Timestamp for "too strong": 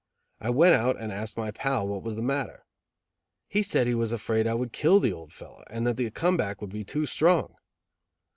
6.83-7.53